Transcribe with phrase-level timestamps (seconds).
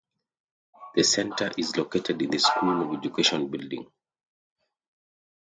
[0.95, 3.85] The Center is located in the School of Education building.